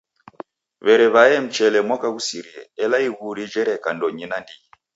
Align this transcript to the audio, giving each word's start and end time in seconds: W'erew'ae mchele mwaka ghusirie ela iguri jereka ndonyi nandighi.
W'erew'ae 0.85 1.35
mchele 1.45 1.79
mwaka 1.87 2.07
ghusirie 2.15 2.61
ela 2.83 2.97
iguri 3.07 3.43
jereka 3.53 3.89
ndonyi 3.93 4.25
nandighi. 4.27 4.65